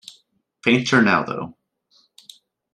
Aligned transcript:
Fainter 0.63 0.99
now, 1.03 1.21
though. 1.21 1.55